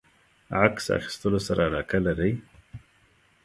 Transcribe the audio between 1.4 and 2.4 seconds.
سره علاقه لری؟